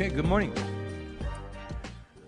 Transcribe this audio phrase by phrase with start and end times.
[0.00, 0.52] Okay, good morning.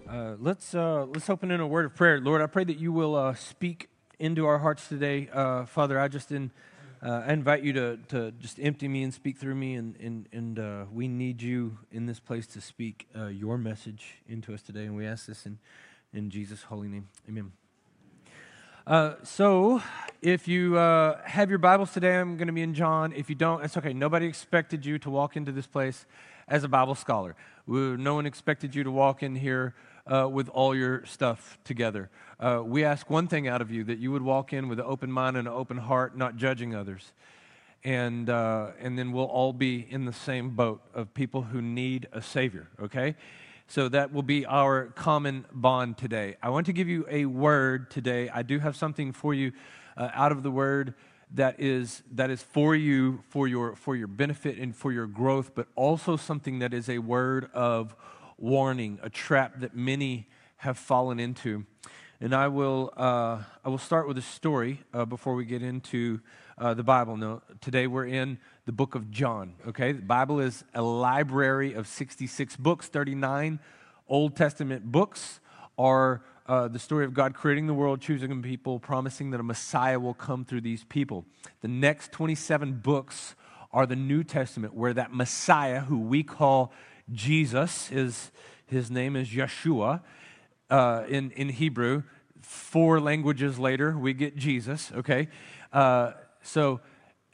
[0.09, 2.21] Uh, let's uh, let's open in a word of prayer.
[2.21, 3.89] Lord, I pray that you will uh, speak
[4.19, 5.29] into our hearts today.
[5.33, 6.51] Uh, Father, I just in,
[7.01, 10.29] uh, I invite you to, to just empty me and speak through me, and and,
[10.33, 14.87] and uh, we need you in this place to speak your message into us today,
[14.87, 15.61] and we ask this in
[16.13, 17.53] in Jesus' holy name, Amen.
[19.23, 19.81] so,
[20.23, 23.13] if you have your Bibles today, I'm going to be in John.
[23.13, 23.93] If you don't, it's okay.
[23.93, 26.05] Nobody expected you to walk into this place
[26.51, 27.37] as a Bible scholar.
[27.67, 29.75] No one expected you to walk in here
[30.07, 32.11] uh, with all your stuff together.
[32.39, 34.87] Uh, we ask one thing out of you that you would walk in with an
[34.87, 37.13] open mind and an open heart, not judging others.
[37.85, 42.09] And, uh, and then we'll all be in the same boat of people who need
[42.13, 43.15] a Savior, okay?
[43.69, 46.37] So that will be our common bond today.
[46.43, 48.29] I want to give you a word today.
[48.29, 49.53] I do have something for you
[49.97, 50.95] uh, out of the word
[51.35, 55.53] that is, that is for you, for your, for your benefit and for your growth,
[55.55, 57.95] but also something that is a word of
[58.37, 61.65] warning, a trap that many have fallen into.
[62.21, 66.21] And I will, uh, I will start with a story uh, before we get into
[66.59, 67.17] uh, the Bible.
[67.17, 69.93] Now, today we're in the book of John, okay?
[69.93, 73.59] The Bible is a library of 66 books, 39
[74.09, 75.41] Old Testament books
[75.79, 79.43] are uh, the story of God creating the world, choosing a people, promising that a
[79.45, 81.25] Messiah will come through these people.
[81.61, 83.37] The next 27 books
[83.73, 86.73] are the New Testament, where that Messiah, who we call
[87.13, 88.33] Jesus, his,
[88.67, 90.01] his name is Yeshua
[90.71, 92.03] uh, in, in Hebrew.
[92.41, 95.29] Four languages later, we get Jesus, okay?
[95.73, 96.81] Uh, so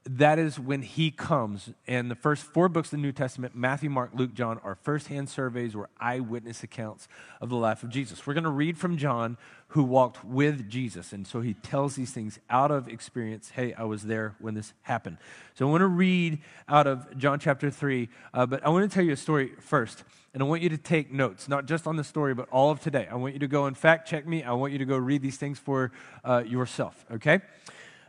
[0.09, 1.71] that is when he comes.
[1.87, 5.29] And the first four books of the New Testament, Matthew, Mark, Luke, John, are firsthand
[5.29, 7.09] surveys or eyewitness accounts
[7.41, 8.27] of the life of Jesus.
[8.27, 9.37] We're going to read from John,
[9.69, 11.13] who walked with Jesus.
[11.13, 13.51] And so he tells these things out of experience.
[13.51, 15.19] Hey, I was there when this happened.
[15.55, 18.95] So I want to read out of John chapter 3, uh, but I want to
[18.95, 20.05] tell you a story first.
[20.33, 22.79] And I want you to take notes, not just on the story, but all of
[22.79, 23.09] today.
[23.11, 24.45] I want you to go and fact check me.
[24.45, 25.91] I want you to go read these things for
[26.25, 27.41] uh, yourself, okay?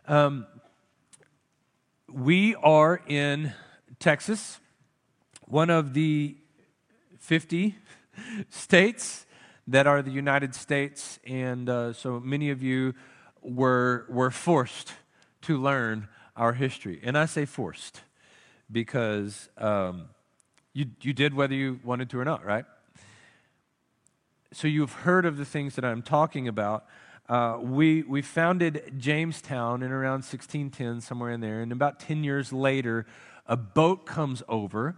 [0.07, 0.45] Um,
[2.11, 3.53] we are in
[3.99, 4.59] Texas,
[5.45, 6.37] one of the
[7.19, 7.75] 50
[8.49, 9.25] states
[9.67, 12.93] that are the United States, and uh, so many of you
[13.41, 14.93] were, were forced
[15.41, 16.07] to learn
[16.37, 17.01] our history.
[17.03, 18.01] And I say forced
[18.71, 20.07] because um,
[20.73, 22.65] you, you did whether you wanted to or not, right?
[24.53, 26.85] So you've heard of the things that I'm talking about.
[27.29, 31.61] Uh, we, we founded Jamestown in around 1610, somewhere in there.
[31.61, 33.05] And about 10 years later,
[33.45, 34.95] a boat comes over.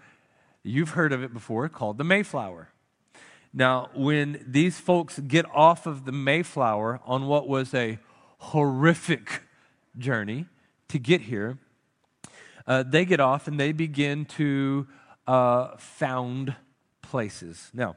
[0.62, 2.69] You've heard of it before, called the Mayflower.
[3.51, 7.97] Now, when these folks get off of the Mayflower on what was a
[8.38, 9.41] horrific
[9.97, 10.45] journey
[10.89, 11.57] to get here,
[12.68, 14.88] uh, they get off and they begin to
[15.25, 16.56] uh, found
[17.01, 17.72] places.
[17.73, 17.95] Now,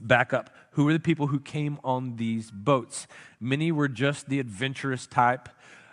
[0.00, 0.50] back up.
[0.76, 3.06] Who were the people who came on these boats?
[3.40, 5.48] Many were just the adventurous type,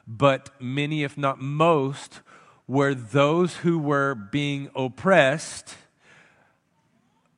[0.06, 2.20] but many, if not most,
[2.68, 5.76] were those who were being oppressed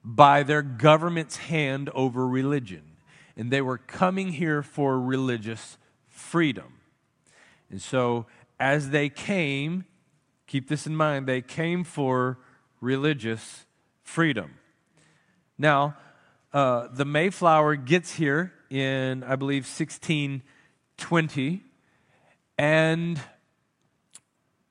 [0.04, 2.82] by their government's hand over religion.
[3.38, 5.78] And they were coming here for religious
[6.08, 6.80] freedom.
[7.70, 8.26] And so,
[8.60, 9.86] as they came,
[10.48, 12.40] keep this in mind, they came for
[12.82, 13.68] religious
[14.02, 14.56] freedom.
[15.60, 15.96] Now,
[16.56, 21.64] uh, the Mayflower gets here in, I believe, 1620,
[22.58, 23.20] and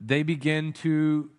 [0.01, 1.31] they begin to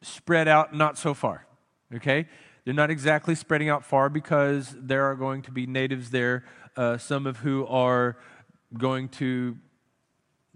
[0.00, 1.46] spread out not so far.
[1.94, 2.26] Okay?
[2.64, 6.96] They're not exactly spreading out far because there are going to be natives there, uh,
[6.96, 8.16] some of who are
[8.72, 9.58] going to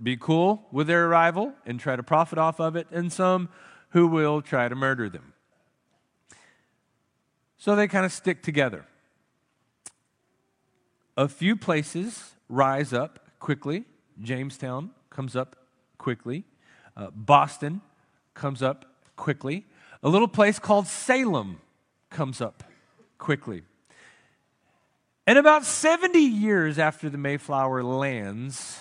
[0.03, 3.51] be cool with their arrival and try to profit off of it, and some
[3.91, 5.35] who will try to murder them.
[7.59, 8.87] So they kind of stick together.
[11.17, 13.85] A few places rise up quickly.
[14.21, 15.57] Jamestown comes up
[15.99, 16.45] quickly.
[16.97, 17.83] Uh, Boston
[18.35, 18.87] comes up
[19.17, 19.67] quickly.
[20.03, 21.61] A little place called Salem
[22.09, 22.65] comes up
[23.19, 23.63] quickly.
[25.27, 28.81] And about 70 years after the Mayflower lands,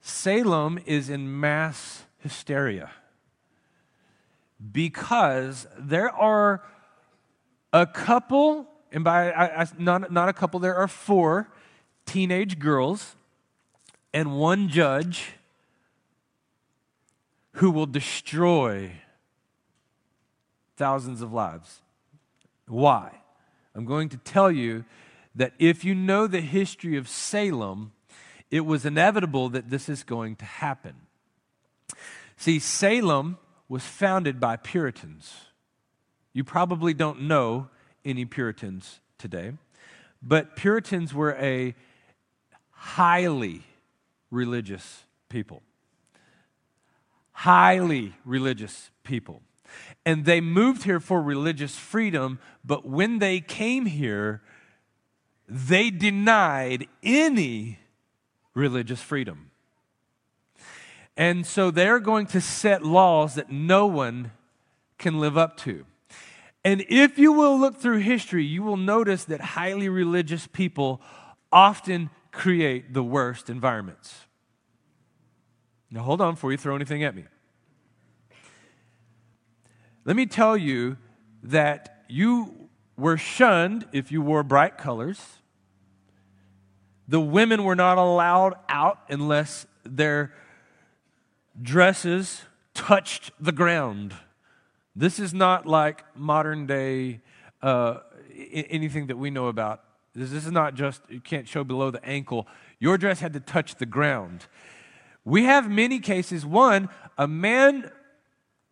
[0.00, 2.90] Salem is in mass hysteria
[4.72, 6.64] because there are
[7.72, 11.48] a couple and by I, I, not, not a couple, there are four
[12.06, 13.16] teenage girls
[14.12, 15.32] and one judge
[17.52, 18.92] who will destroy
[20.76, 21.80] thousands of lives.
[22.66, 23.10] Why?
[23.74, 24.84] I'm going to tell you
[25.34, 27.92] that if you know the history of Salem,
[28.50, 30.94] it was inevitable that this is going to happen.
[32.36, 33.38] See, Salem
[33.68, 35.34] was founded by Puritans.
[36.32, 37.68] You probably don't know
[38.08, 39.52] any Puritans today,
[40.22, 41.74] but Puritans were a
[42.70, 43.62] highly
[44.30, 45.62] religious people.
[47.32, 49.42] Highly religious people.
[50.04, 54.42] And they moved here for religious freedom, but when they came here,
[55.46, 57.78] they denied any
[58.54, 59.50] religious freedom.
[61.16, 64.32] And so they're going to set laws that no one
[64.98, 65.84] can live up to.
[66.64, 71.00] And if you will look through history, you will notice that highly religious people
[71.52, 74.26] often create the worst environments.
[75.90, 77.24] Now, hold on before you throw anything at me.
[80.04, 80.96] Let me tell you
[81.42, 85.38] that you were shunned if you wore bright colors.
[87.06, 90.34] The women were not allowed out unless their
[91.60, 92.42] dresses
[92.74, 94.14] touched the ground.
[94.98, 97.20] This is not like modern day
[97.62, 97.98] uh,
[98.52, 99.84] anything that we know about.
[100.12, 102.48] This, this is not just, you can't show below the ankle.
[102.80, 104.46] Your dress had to touch the ground.
[105.24, 106.44] We have many cases.
[106.44, 107.92] One, a man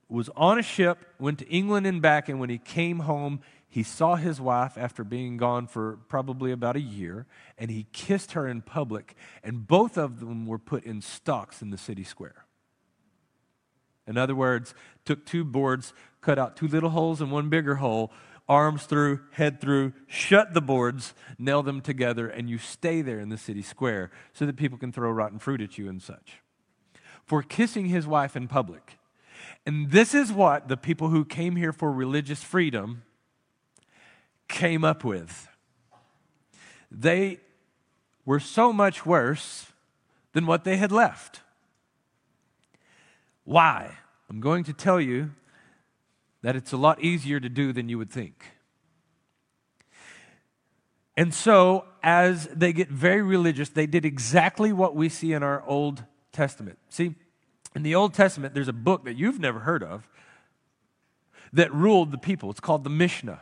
[0.08, 3.84] was on a ship, went to England and back, and when he came home, he
[3.84, 7.26] saw his wife after being gone for probably about a year,
[7.56, 9.14] and he kissed her in public,
[9.44, 12.45] and both of them were put in stocks in the city square.
[14.06, 14.74] In other words,
[15.04, 18.12] took two boards, cut out two little holes and one bigger hole,
[18.48, 23.28] arms through, head through, shut the boards, nail them together, and you stay there in
[23.28, 26.40] the city square so that people can throw rotten fruit at you and such.
[27.24, 28.98] For kissing his wife in public.
[29.64, 33.02] And this is what the people who came here for religious freedom
[34.48, 35.48] came up with.
[36.90, 37.40] They
[38.24, 39.72] were so much worse
[40.32, 41.40] than what they had left.
[43.46, 43.96] Why?
[44.28, 45.30] I'm going to tell you
[46.42, 48.44] that it's a lot easier to do than you would think.
[51.16, 55.64] And so, as they get very religious, they did exactly what we see in our
[55.66, 56.78] Old Testament.
[56.90, 57.14] See,
[57.74, 60.08] in the Old Testament, there's a book that you've never heard of
[61.52, 62.50] that ruled the people.
[62.50, 63.40] It's called the Mishnah.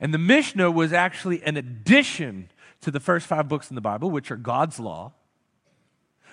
[0.00, 2.50] And the Mishnah was actually an addition
[2.80, 5.12] to the first five books in the Bible, which are God's law.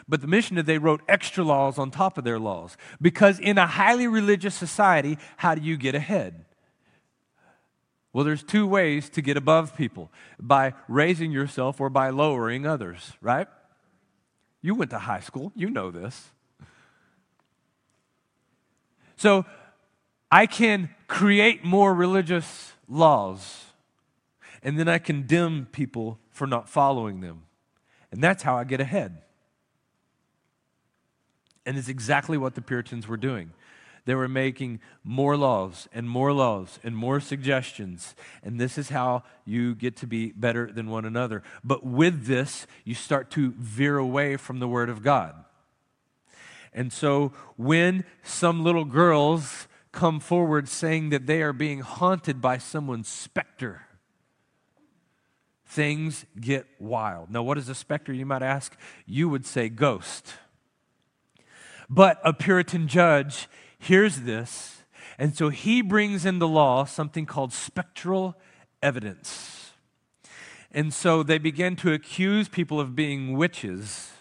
[0.08, 2.78] But the Mishnah, they wrote extra laws on top of their laws.
[3.02, 6.46] Because in a highly religious society, how do you get ahead?
[8.14, 10.10] Well, there's two ways to get above people
[10.40, 13.48] by raising yourself or by lowering others, right?
[14.62, 16.32] You went to high school, you know this.
[19.18, 19.46] So
[20.32, 23.66] I can create more religious laws,
[24.64, 27.44] and then I condemn people for not following them.
[28.12, 29.22] And that's how I get ahead.
[31.66, 33.52] And it's exactly what the Puritans were doing.
[34.06, 38.16] They were making more laws and more laws and more suggestions.
[38.44, 41.42] And this is how you get to be better than one another.
[41.64, 45.34] But with this, you start to veer away from the Word of God.
[46.72, 52.60] And so when some little girls come forward saying that they are being haunted by
[52.60, 53.82] someone's specter,
[55.66, 57.32] things get wild.
[57.32, 58.78] Now, what is a specter, you might ask?
[59.08, 60.34] You would say ghost.
[61.90, 63.48] But a Puritan judge
[63.78, 64.84] hears this,
[65.18, 68.36] and so he brings in the law something called spectral
[68.82, 69.72] evidence.
[70.72, 74.12] And so they begin to accuse people of being witches.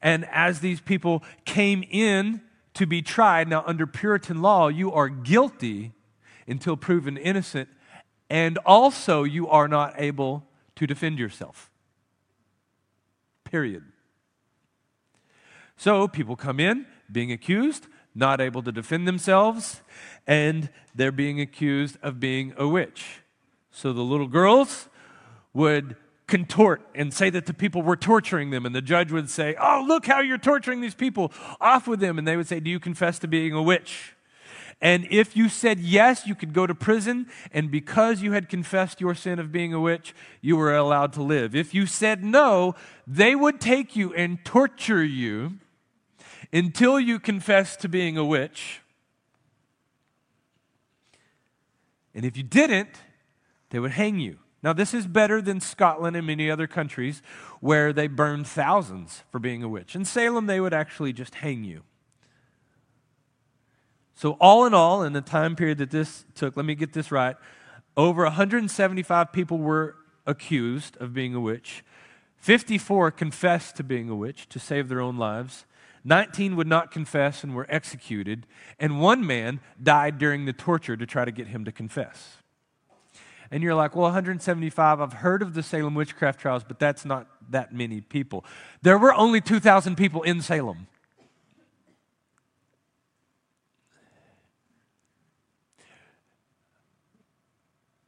[0.00, 2.40] And as these people came in
[2.74, 5.92] to be tried, now under Puritan law, you are guilty
[6.46, 7.68] until proven innocent,
[8.30, 10.46] and also you are not able
[10.76, 11.70] to defend yourself.
[13.44, 13.84] Period.
[15.76, 19.82] So people come in being accused, not able to defend themselves,
[20.26, 23.20] and they're being accused of being a witch.
[23.70, 24.88] So the little girls
[25.52, 29.54] would contort and say that the people were torturing them, and the judge would say,
[29.60, 32.18] Oh, look how you're torturing these people, off with them.
[32.18, 34.14] And they would say, Do you confess to being a witch?
[34.80, 37.26] And if you said yes, you could go to prison.
[37.52, 41.22] And because you had confessed your sin of being a witch, you were allowed to
[41.22, 41.54] live.
[41.54, 42.74] If you said no,
[43.06, 45.58] they would take you and torture you
[46.54, 48.80] until you confess to being a witch.
[52.14, 52.90] And if you didn't,
[53.70, 54.38] they would hang you.
[54.62, 57.20] Now, this is better than Scotland and many other countries
[57.60, 59.94] where they burned thousands for being a witch.
[59.94, 61.82] In Salem, they would actually just hang you.
[64.14, 67.10] So, all in all, in the time period that this took, let me get this
[67.10, 67.36] right
[67.96, 69.96] over 175 people were
[70.26, 71.84] accused of being a witch.
[72.38, 75.64] 54 confessed to being a witch to save their own lives.
[76.04, 78.46] 19 would not confess and were executed,
[78.78, 82.36] and one man died during the torture to try to get him to confess.
[83.50, 87.28] And you're like, well, 175, I've heard of the Salem witchcraft trials, but that's not
[87.50, 88.44] that many people.
[88.82, 90.88] There were only 2,000 people in Salem.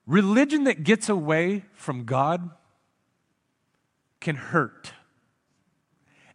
[0.06, 2.50] Religion that gets away from God
[4.20, 4.92] can hurt,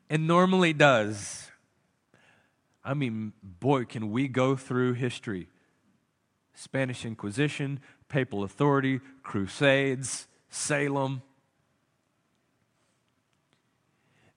[0.10, 1.51] and normally does.
[2.84, 5.48] I mean, boy, can we go through history
[6.54, 11.22] Spanish Inquisition, papal authority, crusades, Salem.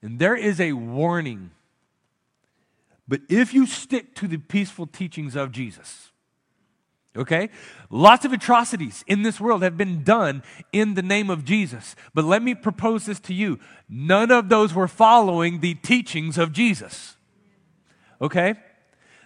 [0.01, 1.51] And there is a warning.
[3.07, 6.11] But if you stick to the peaceful teachings of Jesus,
[7.17, 7.49] Okay?
[7.89, 11.95] Lots of atrocities in this world have been done in the name of Jesus.
[12.13, 16.51] But let me propose this to you none of those were following the teachings of
[16.51, 17.15] Jesus.
[18.25, 18.55] Okay?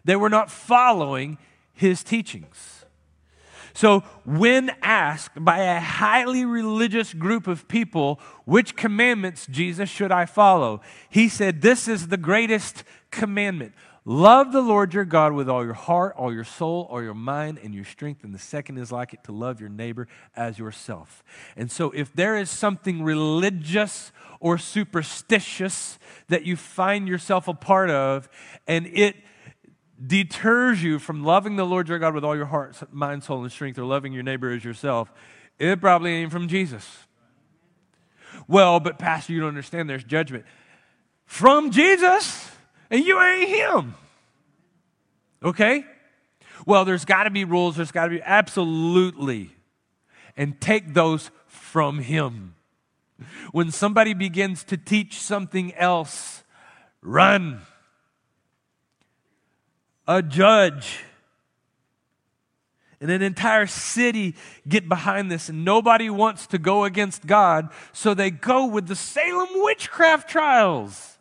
[0.04, 1.38] They were not following
[1.74, 2.86] his teachings.
[3.74, 10.26] So, when asked by a highly religious group of people, which commandments, Jesus, should I
[10.26, 10.82] follow?
[11.10, 13.74] He said, This is the greatest commandment.
[14.12, 17.60] Love the Lord your God with all your heart, all your soul, all your mind,
[17.64, 18.24] and your strength.
[18.24, 21.24] And the second is like it to love your neighbor as yourself.
[21.56, 27.92] And so, if there is something religious or superstitious that you find yourself a part
[27.92, 28.28] of,
[28.66, 29.16] and it
[30.04, 33.52] deters you from loving the Lord your God with all your heart, mind, soul, and
[33.52, 35.14] strength, or loving your neighbor as yourself,
[35.60, 37.06] it probably ain't from Jesus.
[38.48, 40.46] Well, but Pastor, you don't understand there's judgment.
[41.28, 42.49] From Jesus
[42.90, 43.96] and you ain't him.
[45.44, 45.86] Okay?
[46.66, 49.52] Well, there's got to be rules, there's got to be absolutely.
[50.36, 52.56] And take those from him.
[53.52, 56.44] When somebody begins to teach something else,
[57.02, 57.62] run.
[60.08, 61.04] A judge
[63.02, 64.36] and an entire city
[64.68, 68.96] get behind this, and nobody wants to go against God, so they go with the
[68.96, 71.18] Salem witchcraft trials.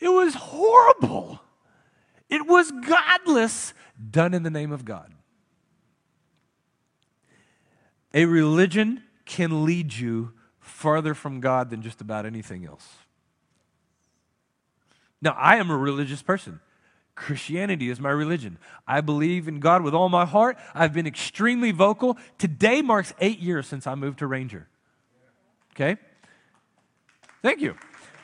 [0.00, 1.40] It was horrible.
[2.28, 3.74] It was godless,
[4.10, 5.12] done in the name of God.
[8.14, 12.88] A religion can lead you farther from God than just about anything else.
[15.22, 16.60] Now, I am a religious person.
[17.14, 18.56] Christianity is my religion.
[18.88, 20.56] I believe in God with all my heart.
[20.74, 22.16] I've been extremely vocal.
[22.38, 24.66] Today marks eight years since I moved to Ranger.
[25.74, 25.98] Okay?
[27.42, 27.76] Thank you.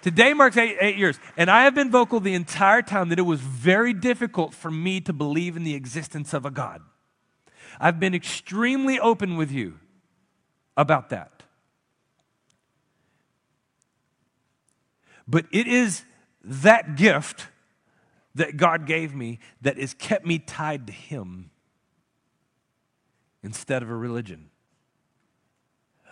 [0.06, 1.18] Today marks eight, eight years.
[1.36, 5.00] And I have been vocal the entire time that it was very difficult for me
[5.00, 6.80] to believe in the existence of a God.
[7.80, 9.80] I've been extremely open with you
[10.76, 11.42] about that.
[15.26, 16.04] But it is
[16.44, 17.48] that gift
[18.36, 21.50] that God gave me that has kept me tied to Him
[23.42, 24.50] instead of a religion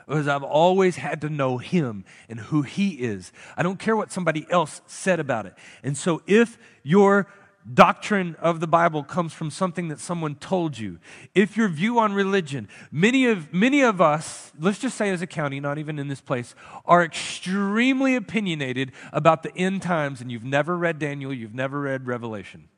[0.07, 3.33] because I've always had to know him and who he is.
[3.57, 5.55] I don't care what somebody else said about it.
[5.83, 7.27] And so if your
[7.73, 10.99] doctrine of the Bible comes from something that someone told you,
[11.35, 15.27] if your view on religion, many of, many of us, let's just say as a
[15.27, 20.45] county, not even in this place, are extremely opinionated about the end times, and you've
[20.45, 22.69] never read Daniel, you've never read Revelation.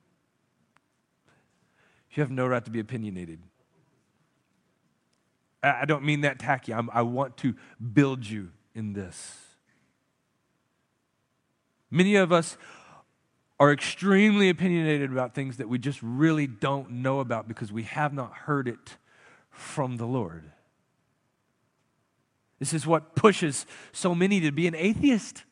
[2.13, 3.41] You have no right to be opinionated.
[5.67, 6.73] I don't mean that tacky.
[6.73, 7.55] I'm, I want to
[7.93, 9.39] build you in this.
[11.91, 12.57] Many of us
[13.59, 18.13] are extremely opinionated about things that we just really don't know about because we have
[18.13, 18.97] not heard it
[19.51, 20.53] from the Lord.
[22.59, 25.45] This is what pushes so many to be an atheist.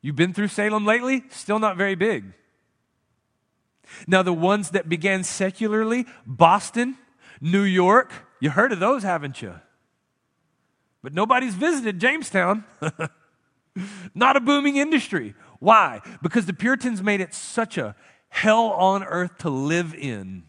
[0.00, 1.24] You've been through Salem lately?
[1.30, 2.32] Still not very big.
[4.06, 6.96] Now, the ones that began secularly, Boston,
[7.40, 9.54] New York, you heard of those, haven't you?
[11.02, 12.64] But nobody's visited Jamestown.
[14.14, 15.34] Not a booming industry.
[15.60, 16.00] Why?
[16.22, 17.94] Because the Puritans made it such a
[18.28, 20.44] hell on earth to live in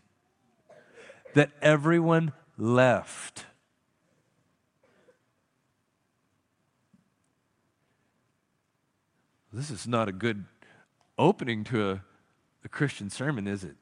[1.33, 3.45] that everyone left.
[9.51, 10.45] This is not a good
[11.17, 12.01] opening to a
[12.63, 13.75] a Christian sermon, is it?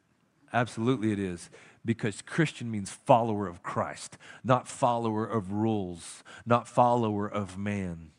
[0.53, 1.49] Absolutely, it is.
[1.83, 8.11] Because Christian means follower of Christ, not follower of rules, not follower of man.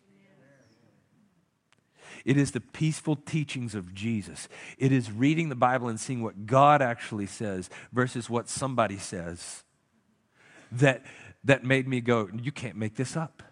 [2.25, 4.49] It is the peaceful teachings of Jesus.
[4.77, 9.65] It is reading the Bible and seeing what God actually says versus what somebody says
[10.73, 11.05] that,
[11.45, 13.43] that made me go, You can't make this up.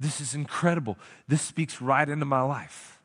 [0.00, 0.98] This is incredible.
[1.28, 3.01] This speaks right into my life.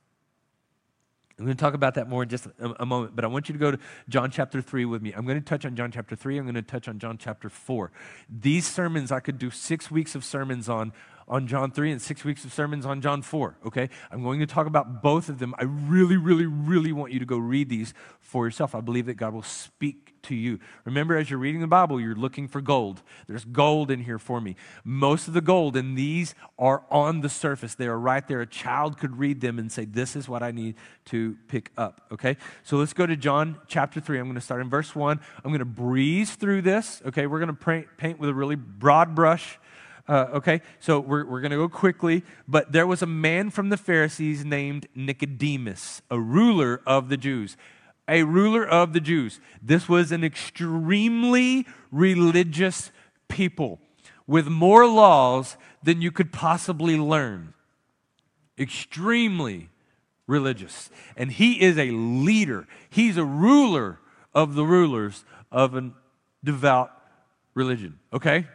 [1.40, 3.48] I'm going to talk about that more in just a, a, moment, but I want
[3.48, 3.78] you to go to
[4.10, 5.14] John chapter 3 with me.
[5.14, 6.40] I'm going to touch on John chapter 3.
[6.40, 7.92] I'm going to touch on John chapter 4.
[8.28, 10.94] These sermons, I could do six weeks of sermons on
[11.28, 13.90] on John 3 and six weeks of sermons on John 4, okay?
[14.12, 15.54] I'm going to talk about both of them.
[15.58, 18.74] I really, really, really want you to go read these for yourself.
[18.74, 20.60] I believe that God will speak to you.
[20.86, 23.02] Remember, as you're reading the Bible, you're looking for gold.
[23.28, 24.56] There's gold in here for me.
[24.86, 28.42] Most of the gold in these are on the surface, they are right there.
[28.42, 32.02] A child could read them and say, This is what I need to pick up,
[32.12, 32.38] okay?
[32.64, 34.20] So let's go to John chapter 3.
[34.20, 35.20] I'm going to start in verse 1.
[35.44, 37.28] I'm going to breeze through this, okay?
[37.28, 39.60] We're going to paint with a really broad brush
[40.08, 42.24] uh, okay, so we're, we're going to go quickly.
[42.48, 47.58] But there was a man from the Pharisees named Nicodemus, a ruler of the Jews.
[48.08, 49.42] A ruler of the Jews.
[49.62, 52.92] This was an extremely religious
[53.28, 53.80] people
[54.26, 57.54] with more laws than you could possibly learn.
[58.58, 59.70] Extremely
[60.26, 60.90] religious.
[61.18, 64.00] And he is a leader, he's a ruler
[64.34, 65.92] of the rulers of a
[66.44, 66.92] devout
[67.54, 68.00] religion.
[68.14, 68.48] Okay?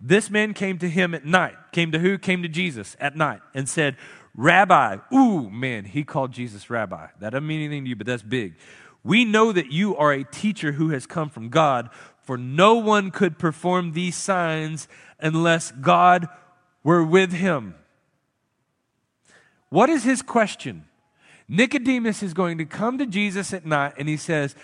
[0.00, 1.54] This man came to him at night.
[1.72, 2.18] Came to who?
[2.18, 3.96] Came to Jesus at night and said,
[4.34, 7.08] Rabbi, ooh, man, he called Jesus rabbi.
[7.20, 8.54] That doesn't mean anything to you, but that's big.
[9.02, 11.88] We know that you are a teacher who has come from God,
[12.22, 14.88] for no one could perform these signs
[15.20, 16.28] unless God
[16.82, 17.76] were with him.
[19.70, 20.84] What is his question?
[21.48, 24.54] Nicodemus is going to come to Jesus at night and he says,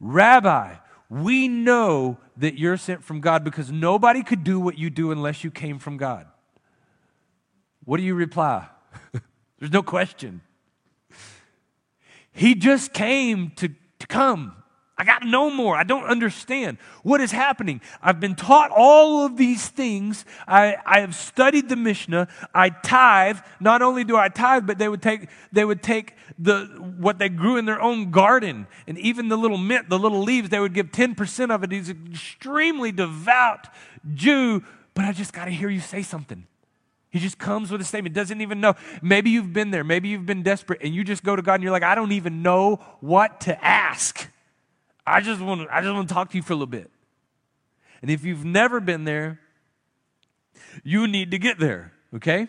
[0.00, 0.74] Rabbi,
[1.08, 5.44] we know that you're sent from God because nobody could do what you do unless
[5.44, 6.26] you came from God.
[7.84, 8.66] What do you reply?
[9.60, 10.40] There's no question.
[12.32, 13.68] He just came to,
[14.00, 14.56] to come.
[15.02, 15.74] I got no more.
[15.74, 17.80] I don't understand what is happening.
[18.00, 20.24] I've been taught all of these things.
[20.46, 22.28] I, I have studied the Mishnah.
[22.54, 23.38] I tithe.
[23.58, 26.66] Not only do I tithe, but they would take, they would take the,
[26.98, 28.68] what they grew in their own garden.
[28.86, 31.72] And even the little mint, the little leaves, they would give 10% of it.
[31.72, 33.66] He's an extremely devout
[34.14, 34.62] Jew,
[34.94, 36.46] but I just got to hear you say something.
[37.10, 38.74] He just comes with a statement, doesn't even know.
[39.02, 41.64] Maybe you've been there, maybe you've been desperate, and you just go to God and
[41.64, 44.28] you're like, I don't even know what to ask.
[45.06, 46.90] I just want to, I just want to talk to you for a little bit.
[48.00, 49.40] And if you've never been there,
[50.82, 52.48] you need to get there, okay?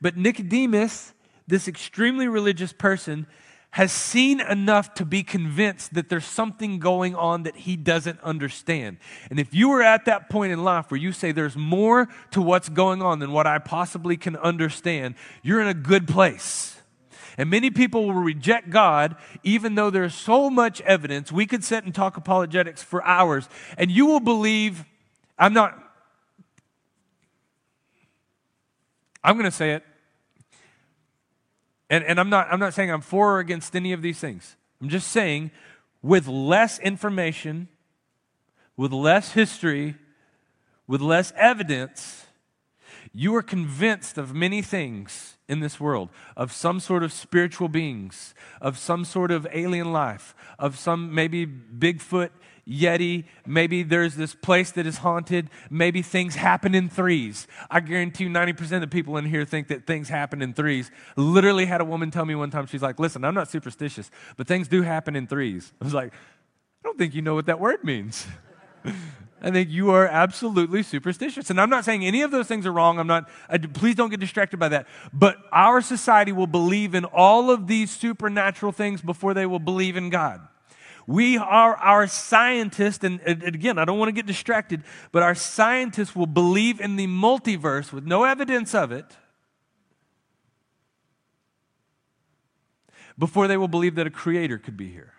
[0.00, 1.12] But Nicodemus
[1.46, 3.26] this extremely religious person
[3.70, 8.96] has seen enough to be convinced that there's something going on that he doesn't understand.
[9.28, 12.40] And if you are at that point in life where you say there's more to
[12.40, 16.75] what's going on than what I possibly can understand, you're in a good place.
[17.38, 21.30] And many people will reject God even though there's so much evidence.
[21.30, 24.84] We could sit and talk apologetics for hours, and you will believe,
[25.38, 25.78] I'm not,
[29.22, 29.84] I'm going to say it.
[31.88, 34.56] And, and I'm, not, I'm not saying I'm for or against any of these things.
[34.80, 35.50] I'm just saying,
[36.02, 37.68] with less information,
[38.76, 39.96] with less history,
[40.86, 42.25] with less evidence,
[43.16, 48.34] you are convinced of many things in this world of some sort of spiritual beings,
[48.60, 52.28] of some sort of alien life, of some maybe Bigfoot
[52.68, 53.24] Yeti.
[53.46, 55.48] Maybe there's this place that is haunted.
[55.70, 57.46] Maybe things happen in threes.
[57.70, 60.90] I guarantee you 90% of the people in here think that things happen in threes.
[61.16, 64.46] Literally had a woman tell me one time, she's like, listen, I'm not superstitious, but
[64.46, 65.72] things do happen in threes.
[65.80, 68.26] I was like, I don't think you know what that word means.
[69.42, 71.50] I think you are absolutely superstitious.
[71.50, 72.98] And I'm not saying any of those things are wrong.
[72.98, 74.86] I'm not, I, please don't get distracted by that.
[75.12, 79.96] But our society will believe in all of these supernatural things before they will believe
[79.96, 80.40] in God.
[81.06, 85.36] We are our scientists, and, and again, I don't want to get distracted, but our
[85.36, 89.04] scientists will believe in the multiverse with no evidence of it
[93.16, 95.15] before they will believe that a creator could be here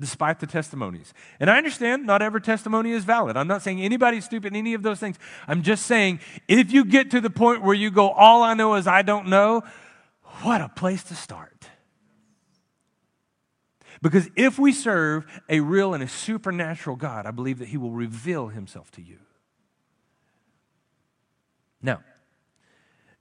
[0.00, 1.12] despite the testimonies.
[1.40, 3.36] And I understand not every testimony is valid.
[3.36, 5.16] I'm not saying anybody's stupid any of those things.
[5.46, 8.74] I'm just saying if you get to the point where you go, all I know
[8.74, 9.62] is I don't know,
[10.42, 11.68] what a place to start.
[14.00, 17.90] Because if we serve a real and a supernatural God, I believe that He will
[17.90, 19.18] reveal Himself to you.
[21.82, 22.02] Now,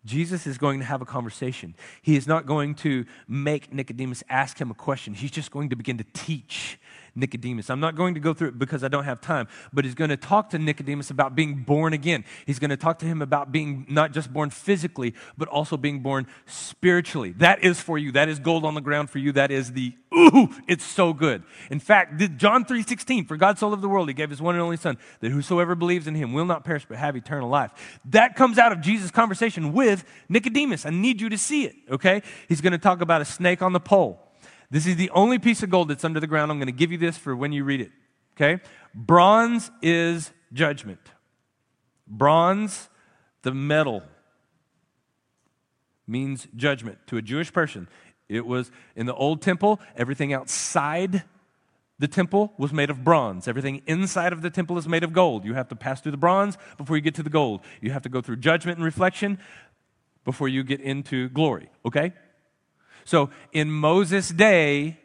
[0.06, 1.76] Jesus is going to have a conversation.
[2.02, 5.14] He is not going to make Nicodemus ask him a question.
[5.14, 6.80] He's just going to begin to teach
[7.18, 7.70] Nicodemus.
[7.70, 10.10] I'm not going to go through it because I don't have time, but he's going
[10.10, 12.24] to talk to Nicodemus about being born again.
[12.46, 16.00] He's going to talk to him about being not just born physically, but also being
[16.00, 17.32] born spiritually.
[17.38, 18.12] That is for you.
[18.14, 19.32] That is gold on the ground for you.
[19.32, 21.44] That is the ooh, it's so good.
[21.70, 24.62] In fact, John 3:16, for God so loved the world, he gave his one and
[24.62, 28.00] only son, that whosoever believes in him will not perish but have eternal life.
[28.06, 30.86] That comes out of Jesus' conversation with Nicodemus.
[30.86, 32.22] I need you to see it, okay?
[32.48, 34.27] He's going to talk about a snake on the pole.
[34.70, 36.52] This is the only piece of gold that's under the ground.
[36.52, 37.92] I'm going to give you this for when you read it,
[38.36, 38.62] okay?
[38.94, 41.00] Bronze is judgment.
[42.08, 42.90] Bronze,
[43.44, 44.04] the metal,
[46.06, 47.88] means judgment to a Jewish person.
[48.30, 51.24] It was in the old temple, everything outside
[52.00, 53.48] the temple was made of bronze.
[53.48, 55.46] Everything inside of the temple is made of gold.
[55.46, 57.62] You have to pass through the bronze before you get to the gold.
[57.82, 59.40] You have to go through judgment and reflection
[60.24, 62.14] before you get into glory, okay?
[63.08, 64.98] So in Moses' day,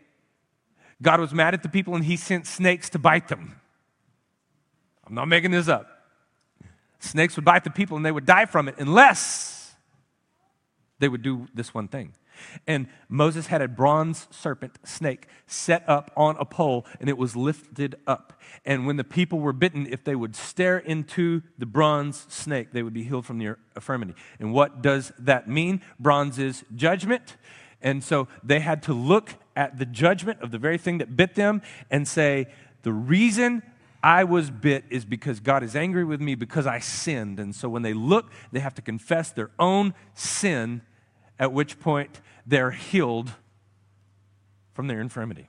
[1.01, 3.61] God was mad at the people and he sent snakes to bite them.
[5.07, 5.87] I'm not making this up.
[6.99, 9.73] Snakes would bite the people and they would die from it unless
[10.99, 12.15] they would do this one thing.
[12.67, 17.37] And Moses had a bronze serpent snake set up on a pole, and it was
[17.37, 18.41] lifted up.
[18.65, 22.83] And when the people were bitten, if they would stare into the bronze snake, they
[22.83, 24.15] would be healed from their infirmity.
[24.41, 25.83] And what does that mean?
[26.01, 27.37] Bronze is judgment.
[27.83, 31.35] And so they had to look at the judgment of the very thing that bit
[31.35, 32.47] them and say,
[32.83, 33.63] The reason
[34.03, 37.39] I was bit is because God is angry with me because I sinned.
[37.39, 40.83] And so when they look, they have to confess their own sin,
[41.39, 43.33] at which point they're healed
[44.73, 45.49] from their infirmity.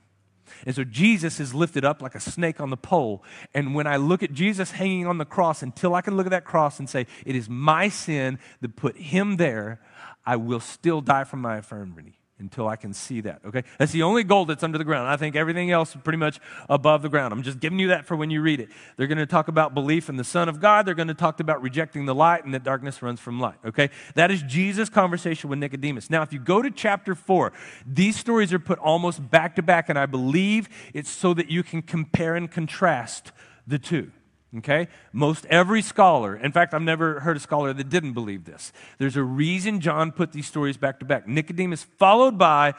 [0.66, 3.24] And so Jesus is lifted up like a snake on the pole.
[3.54, 6.30] And when I look at Jesus hanging on the cross, until I can look at
[6.30, 9.80] that cross and say, it is my sin that put him there,
[10.24, 13.40] I will still die from my infirmity until I can see that.
[13.44, 13.62] Okay?
[13.78, 15.08] That's the only gold that's under the ground.
[15.08, 17.32] I think everything else is pretty much above the ground.
[17.32, 18.70] I'm just giving you that for when you read it.
[18.96, 20.84] They're going to talk about belief in the Son of God.
[20.84, 23.58] They're going to talk about rejecting the light and that darkness runs from light.
[23.64, 23.90] Okay?
[24.14, 26.10] That is Jesus' conversation with Nicodemus.
[26.10, 27.52] Now, if you go to chapter 4,
[27.86, 31.62] these stories are put almost back to back, and I believe it's so that you
[31.62, 33.30] can compare and contrast
[33.66, 34.10] the two.
[34.58, 34.88] Okay?
[35.12, 38.72] Most every scholar, in fact, I've never heard a scholar that didn't believe this.
[38.98, 41.26] There's a reason John put these stories back to back.
[41.26, 42.74] Nicodemus, followed by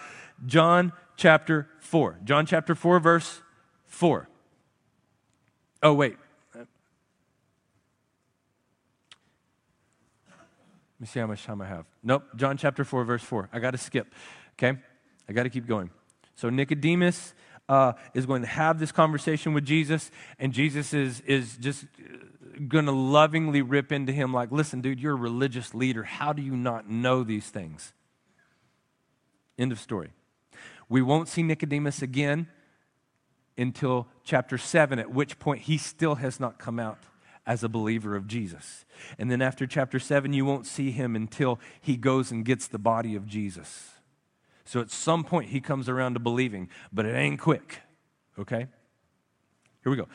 [0.46, 2.20] John chapter 4.
[2.24, 3.42] John chapter 4, verse
[3.88, 4.30] 4.
[5.84, 6.18] Oh, wait.
[6.54, 6.68] Let
[11.00, 11.86] me see how much time I have.
[12.04, 13.50] Nope, John chapter 4, verse 4.
[13.52, 14.14] I got to skip.
[14.54, 14.80] Okay?
[15.28, 15.90] I got to keep going.
[16.36, 17.34] So, Nicodemus
[17.68, 21.86] uh, is going to have this conversation with Jesus, and Jesus is, is just
[22.68, 26.04] going to lovingly rip into him, like, listen, dude, you're a religious leader.
[26.04, 27.94] How do you not know these things?
[29.58, 30.12] End of story.
[30.90, 32.48] We won't see Nicodemus again
[33.58, 37.00] until chapter 7, at which point he still has not come out
[37.48, 38.86] as a believer of Jesus.
[39.18, 42.80] And then after chapter 7, you won't see him until he goes and gets the
[42.80, 43.92] body of Jesus.
[44.66, 47.82] So at some point, he comes around to believing, but it ain't quick.
[48.38, 48.68] Okay?
[49.84, 50.08] Here we go.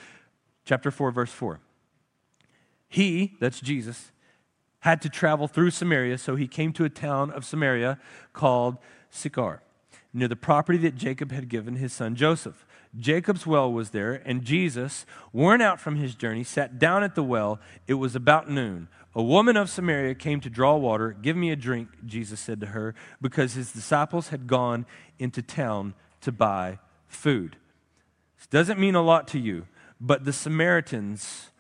[0.65, 1.61] Chapter 4, verse 4.
[2.89, 4.11] He, that's Jesus,
[4.81, 7.99] had to travel through Samaria, so he came to a town of Samaria
[8.33, 8.79] called
[9.11, 9.63] Sychar,
[10.13, 12.67] near the property that Jacob had given his son Joseph.
[12.99, 17.23] Jacob's well was there, and Jesus, worn out from his journey, sat down at the
[17.23, 17.61] well.
[17.87, 18.89] It was about noon.
[19.15, 21.13] A woman of Samaria came to draw water.
[21.13, 24.87] Give me a drink, Jesus said to her, because his disciples had gone
[25.19, 27.57] into town to buy food.
[28.39, 29.67] This doesn't mean a lot to you,
[30.01, 31.51] but the Samaritans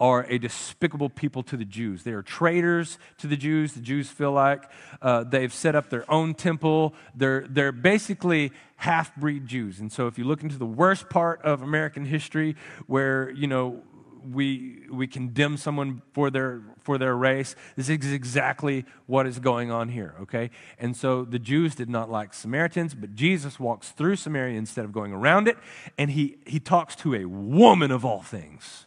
[0.00, 2.02] are a despicable people to the Jews.
[2.02, 3.74] They are traitors to the Jews.
[3.74, 4.64] The Jews feel like
[5.02, 6.94] uh, they've set up their own temple.
[7.14, 9.78] They're, they're basically half breed Jews.
[9.78, 13.82] And so if you look into the worst part of American history, where, you know,
[14.24, 17.54] we, we condemn someone for their, for their race.
[17.76, 20.50] This is exactly what is going on here, okay?
[20.78, 24.92] And so the Jews did not like Samaritans, but Jesus walks through Samaria instead of
[24.92, 25.56] going around it,
[25.96, 28.86] and he, he talks to a woman of all things.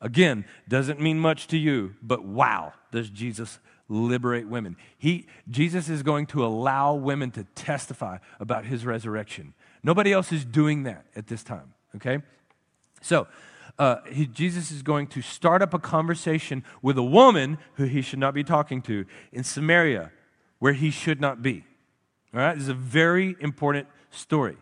[0.00, 3.58] Again, doesn't mean much to you, but wow, does Jesus
[3.90, 4.76] liberate women.
[4.96, 9.52] He, Jesus is going to allow women to testify about his resurrection.
[9.82, 12.20] Nobody else is doing that at this time, okay?
[13.02, 13.26] So,
[13.78, 18.02] uh, he, Jesus is going to start up a conversation with a woman who he
[18.02, 20.12] should not be talking to in Samaria,
[20.58, 21.64] where he should not be.
[22.32, 24.56] All right, this is a very important story.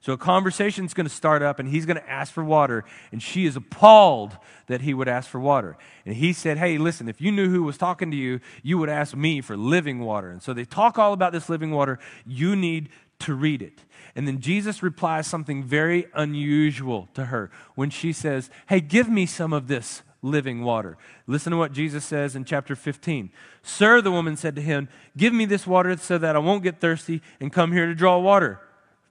[0.00, 2.84] So a conversation is going to start up, and he's going to ask for water,
[3.10, 4.36] and she is appalled
[4.68, 5.76] that he would ask for water.
[6.06, 8.88] And he said, Hey, listen, if you knew who was talking to you, you would
[8.88, 10.30] ask me for living water.
[10.30, 11.98] And so they talk all about this living water.
[12.24, 13.80] You need to read it.
[14.14, 19.26] And then Jesus replies something very unusual to her when she says, Hey, give me
[19.26, 20.96] some of this living water.
[21.26, 23.30] Listen to what Jesus says in chapter 15.
[23.62, 26.80] Sir, the woman said to him, Give me this water so that I won't get
[26.80, 28.60] thirsty and come here to draw water.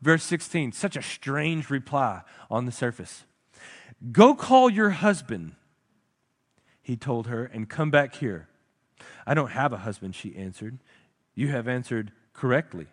[0.02, 3.26] Verse 16, such a strange reply on the surface.
[4.12, 5.56] Go call your husband,
[6.82, 8.48] he told her, and come back here.
[9.26, 10.80] I don't have a husband, she answered.
[11.34, 12.88] You have answered correctly.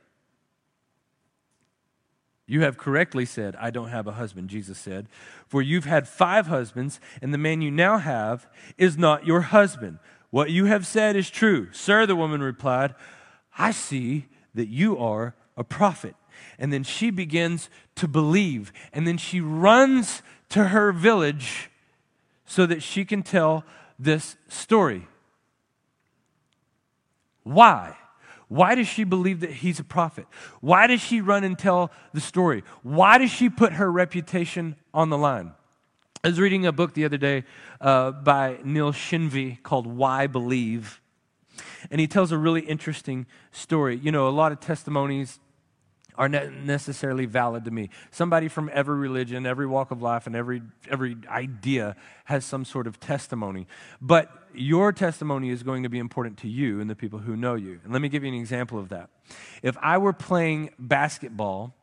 [2.47, 5.09] You have correctly said, I don't have a husband, Jesus said.
[5.47, 9.99] For you've had five husbands, and the man you now have is not your husband.
[10.31, 11.69] What you have said is true.
[11.73, 12.95] Sir, the woman replied,
[13.57, 16.17] I see that you are a prophet.
[16.59, 18.73] And then she begins to believe.
[18.92, 21.70] And then she runs to her village
[22.47, 23.64] so that she can tell
[23.99, 25.07] this story.
[27.42, 27.97] Why?
[28.49, 30.27] Why does she believe that he's a prophet?
[30.61, 32.62] Why does she run and tell the story?
[32.83, 35.53] Why does she put her reputation on the line?
[36.23, 37.44] I was reading a book the other day
[37.81, 41.01] uh, by Neil Shenvi called Why Believe.
[41.90, 43.97] And he tells a really interesting story.
[43.97, 45.38] You know, a lot of testimonies
[46.16, 47.90] are not necessarily valid to me.
[48.11, 52.87] Somebody from every religion, every walk of life, and every, every idea has some sort
[52.87, 53.66] of testimony.
[54.00, 57.55] But your testimony is going to be important to you and the people who know
[57.55, 57.81] you.
[57.83, 59.11] And let me give you an example of that.
[59.62, 61.74] If I were playing basketball,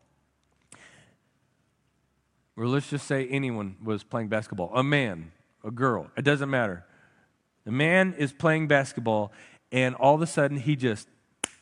[2.55, 5.31] or let's just say anyone was playing basketball, a man,
[5.63, 6.85] a girl, it doesn't matter.
[7.65, 9.33] The man is playing basketball,
[9.71, 11.07] and all of a sudden he just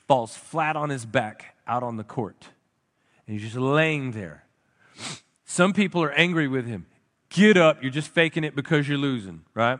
[0.08, 2.49] falls flat on his back out on the court
[3.30, 4.44] and he's just laying there.
[5.46, 6.88] Some people are angry with him.
[7.30, 9.78] Get up, you're just faking it because you're losing, right?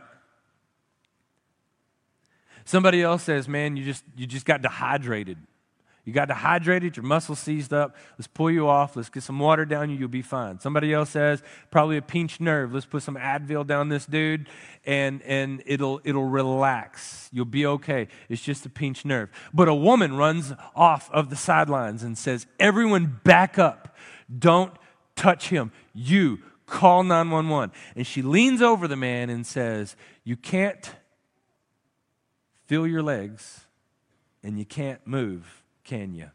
[2.64, 5.36] Somebody else says, "Man, you just you just got dehydrated.
[6.04, 7.94] You got dehydrated, your muscles seized up.
[8.18, 8.96] Let's pull you off.
[8.96, 9.96] Let's get some water down you.
[9.96, 10.58] You'll be fine.
[10.58, 12.72] Somebody else says, probably a pinched nerve.
[12.72, 14.48] Let's put some Advil down this dude
[14.86, 17.28] and, and it'll, it'll relax.
[17.32, 18.08] You'll be okay.
[18.28, 19.28] It's just a pinched nerve.
[19.52, 23.94] But a woman runs off of the sidelines and says, Everyone back up.
[24.36, 24.72] Don't
[25.16, 25.70] touch him.
[25.92, 27.72] You call 911.
[27.94, 30.94] And she leans over the man and says, You can't
[32.66, 33.66] feel your legs
[34.42, 35.59] and you can't move,
[35.90, 36.30] can you?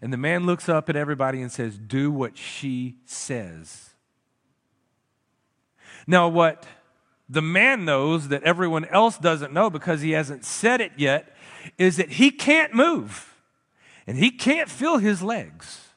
[0.00, 3.90] And the man looks up at everybody and says, Do what she says.
[6.06, 6.64] Now, what
[7.28, 11.36] the man knows that everyone else doesn't know because he hasn't said it yet
[11.78, 13.34] is that he can't move
[14.06, 15.88] and he can't feel his legs.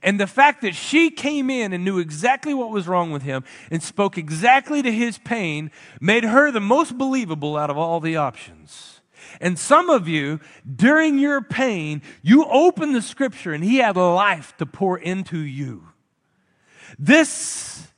[0.00, 3.42] And the fact that she came in and knew exactly what was wrong with him
[3.70, 8.16] and spoke exactly to his pain made her the most believable out of all the
[8.16, 8.95] options.
[9.40, 10.40] And some of you,
[10.74, 15.88] during your pain, you open the scripture and he had life to pour into you.
[16.98, 17.88] This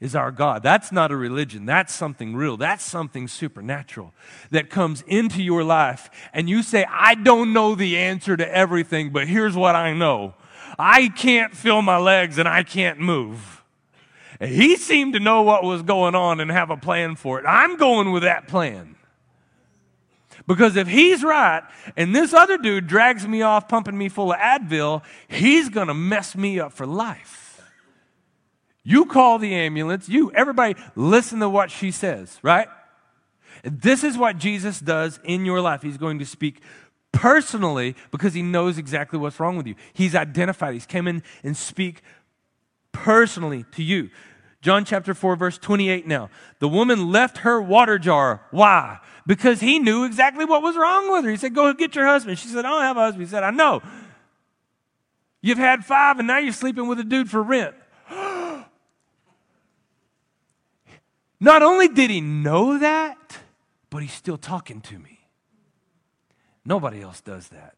[0.00, 0.62] is our God.
[0.62, 1.66] That's not a religion.
[1.66, 2.56] That's something real.
[2.56, 4.12] That's something supernatural
[4.50, 6.10] that comes into your life.
[6.32, 10.34] And you say, I don't know the answer to everything, but here's what I know
[10.78, 13.62] I can't feel my legs and I can't move.
[14.40, 17.46] He seemed to know what was going on and have a plan for it.
[17.46, 18.95] I'm going with that plan.
[20.46, 21.62] Because if he's right
[21.96, 25.94] and this other dude drags me off pumping me full of Advil, he's going to
[25.94, 27.60] mess me up for life.
[28.84, 30.08] You call the ambulance.
[30.08, 32.68] You, everybody, listen to what she says, right?
[33.64, 35.82] This is what Jesus does in your life.
[35.82, 36.60] He's going to speak
[37.10, 39.74] personally because he knows exactly what's wrong with you.
[39.92, 40.74] He's identified.
[40.74, 42.02] He's come in and speak
[42.92, 44.10] personally to you.
[44.66, 46.28] John chapter 4, verse 28 now.
[46.58, 48.42] The woman left her water jar.
[48.50, 48.98] Why?
[49.24, 51.30] Because he knew exactly what was wrong with her.
[51.30, 52.36] He said, Go get your husband.
[52.36, 53.24] She said, I don't have a husband.
[53.24, 53.80] He said, I know.
[55.40, 57.76] You've had five and now you're sleeping with a dude for rent.
[58.10, 58.66] Not
[61.62, 63.38] only did he know that,
[63.88, 65.28] but he's still talking to me.
[66.64, 67.76] Nobody else does that.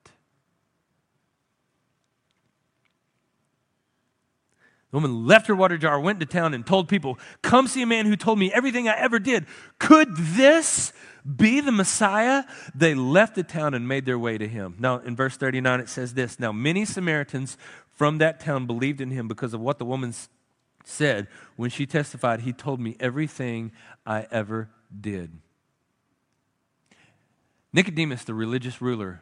[4.90, 7.86] The woman left her water jar, went to town, and told people, Come see a
[7.86, 9.46] man who told me everything I ever did.
[9.78, 10.92] Could this
[11.36, 12.44] be the Messiah?
[12.74, 14.76] They left the town and made their way to him.
[14.78, 17.58] Now, in verse 39, it says this Now, many Samaritans
[17.92, 20.14] from that town believed in him because of what the woman
[20.84, 23.72] said when she testified, He told me everything
[24.06, 25.38] I ever did.
[27.74, 29.20] Nicodemus, the religious ruler,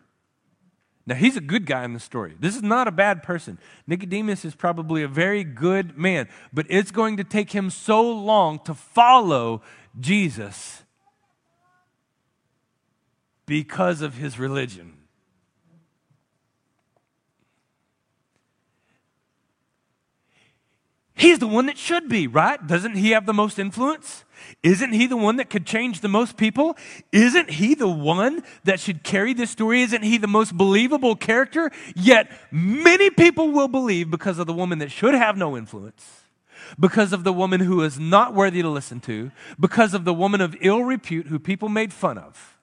[1.07, 2.35] now he's a good guy in the story.
[2.41, 3.59] This is not a bad person.
[3.87, 8.59] Nicodemus is probably a very good man, but it's going to take him so long
[8.65, 9.63] to follow
[9.99, 10.83] Jesus
[13.47, 14.96] because of his religion.
[21.27, 22.65] He's the one that should be, right?
[22.65, 24.25] Doesn't he have the most influence?
[24.63, 26.77] Isn't he the one that could change the most people?
[27.11, 29.83] Isn't he the one that should carry this story?
[29.83, 31.73] Isn't he the most believable character?
[31.97, 36.23] Yet many people will believe because of the woman that should have no influence,
[36.79, 40.41] because of the woman who is not worthy to listen to, because of the woman
[40.41, 42.57] of ill repute who people made fun of.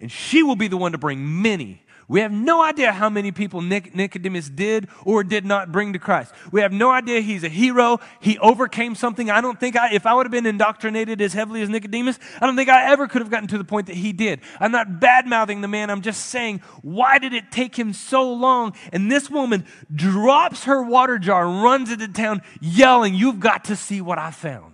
[0.00, 3.32] And she will be the one to bring many we have no idea how many
[3.32, 6.32] people Nicodemus did or did not bring to Christ.
[6.52, 8.00] We have no idea he's a hero.
[8.20, 9.30] He overcame something.
[9.30, 12.46] I don't think I, if I would have been indoctrinated as heavily as Nicodemus, I
[12.46, 14.40] don't think I ever could have gotten to the point that he did.
[14.60, 15.90] I'm not bad mouthing the man.
[15.90, 18.74] I'm just saying, why did it take him so long?
[18.92, 19.64] And this woman
[19.94, 24.73] drops her water jar, runs into town yelling, You've got to see what I found.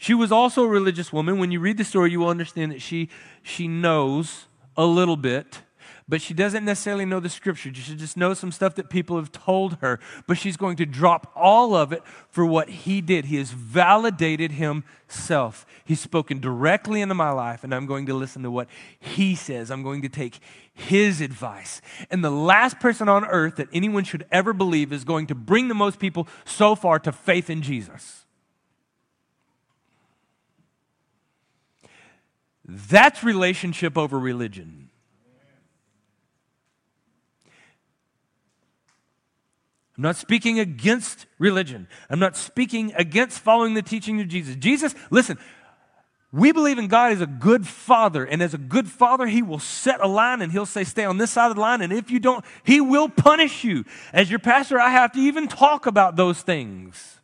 [0.00, 1.38] She was also a religious woman.
[1.38, 3.08] When you read the story, you will understand that she,
[3.42, 5.62] she knows a little bit,
[6.08, 7.74] but she doesn't necessarily know the scripture.
[7.74, 11.32] She just knows some stuff that people have told her, but she's going to drop
[11.34, 13.24] all of it for what he did.
[13.24, 15.66] He has validated himself.
[15.84, 18.68] He's spoken directly into my life, and I'm going to listen to what
[19.00, 19.68] he says.
[19.68, 20.38] I'm going to take
[20.72, 21.82] his advice.
[22.08, 25.66] And the last person on earth that anyone should ever believe is going to bring
[25.66, 28.26] the most people so far to faith in Jesus.
[32.68, 34.90] That's relationship over religion.
[39.96, 41.88] I'm not speaking against religion.
[42.10, 44.54] I'm not speaking against following the teaching of Jesus.
[44.54, 45.38] Jesus, listen,
[46.30, 49.58] we believe in God as a good father, and as a good father, he will
[49.58, 52.10] set a line and he'll say, Stay on this side of the line, and if
[52.10, 53.84] you don't, he will punish you.
[54.12, 57.18] As your pastor, I have to even talk about those things.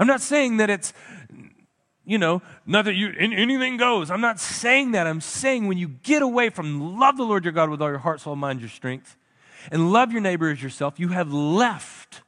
[0.00, 0.92] I'm not saying that it's
[2.08, 4.10] you know, not that you anything goes.
[4.10, 5.06] I'm not saying that.
[5.06, 7.98] I'm saying when you get away from love the Lord your God with all your
[7.98, 9.18] heart, soul, mind, your strength,
[9.70, 12.22] and love your neighbor as yourself, you have left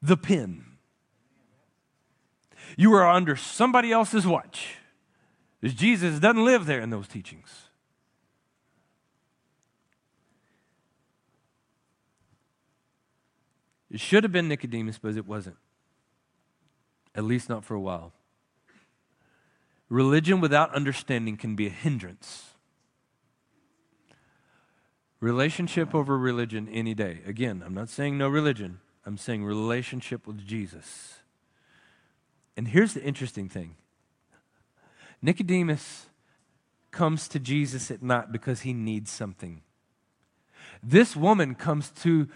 [0.00, 0.64] the pin.
[2.76, 4.76] You are under somebody else's watch.
[5.60, 7.62] Jesus doesn't live there in those teachings.
[13.90, 15.56] It should have been Nicodemus, but it wasn't.
[17.12, 18.12] At least not for a while.
[19.88, 22.54] Religion without understanding can be a hindrance.
[25.20, 27.20] Relationship over religion any day.
[27.26, 31.20] Again, I'm not saying no religion, I'm saying relationship with Jesus.
[32.56, 33.76] And here's the interesting thing
[35.20, 36.06] Nicodemus
[36.90, 39.62] comes to Jesus at night because he needs something.
[40.82, 42.28] This woman comes to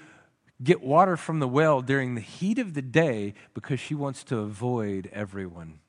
[0.63, 4.39] get water from the well during the heat of the day because she wants to
[4.39, 5.81] avoid everyone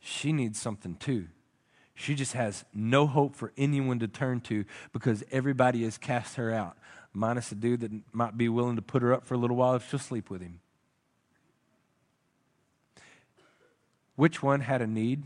[0.00, 1.28] she needs something too.
[1.94, 6.50] She just has no hope for anyone to turn to because everybody has cast her
[6.52, 6.76] out,
[7.12, 9.74] minus a dude that might be willing to put her up for a little while
[9.74, 10.60] if she'll sleep with him.
[14.16, 15.24] Which one had a need?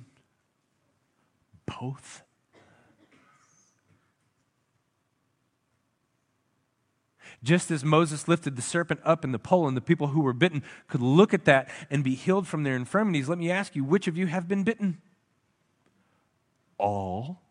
[1.66, 2.22] Both.
[7.44, 10.32] Just as Moses lifted the serpent up in the pole, and the people who were
[10.32, 13.84] bitten could look at that and be healed from their infirmities, let me ask you,
[13.84, 14.98] which of you have been bitten?
[16.78, 17.42] All.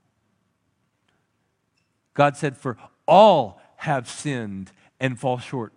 [2.15, 2.75] God said, For
[3.07, 5.73] all have sinned and fall short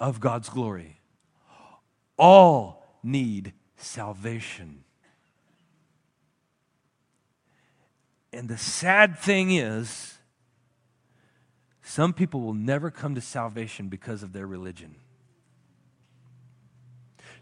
[0.00, 1.00] of God's glory.
[2.16, 4.82] All need salvation.
[8.32, 10.17] And the sad thing is,
[11.88, 14.96] some people will never come to salvation because of their religion.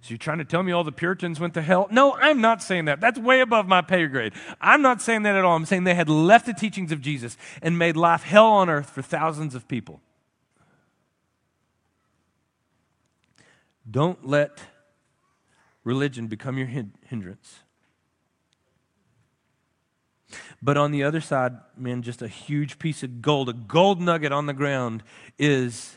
[0.00, 1.88] So you're trying to tell me all the Puritans went to hell?
[1.90, 3.00] No, I'm not saying that.
[3.00, 4.34] That's way above my pay grade.
[4.60, 5.56] I'm not saying that at all.
[5.56, 8.88] I'm saying they had left the teachings of Jesus and made life hell on earth
[8.88, 10.00] for thousands of people.
[13.90, 14.60] Don't let
[15.82, 17.60] religion become your hindrance.
[20.62, 24.32] But on the other side, man, just a huge piece of gold, a gold nugget
[24.32, 25.02] on the ground
[25.38, 25.96] is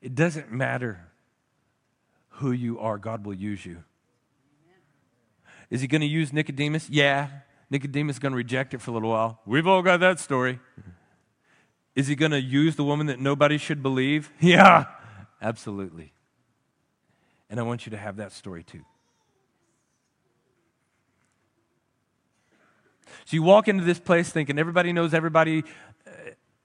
[0.00, 1.06] it doesn't matter
[2.28, 3.82] who you are, God will use you.
[5.70, 6.88] Is he going to use Nicodemus?
[6.88, 7.28] Yeah.
[7.70, 9.40] Nicodemus is going to reject it for a little while.
[9.44, 10.60] We've all got that story.
[11.94, 14.30] Is he going to use the woman that nobody should believe?
[14.40, 14.86] Yeah,
[15.42, 16.12] absolutely.
[17.50, 18.84] And I want you to have that story too.
[23.28, 25.64] So you walk into this place thinking everybody knows everybody
[26.06, 26.10] uh,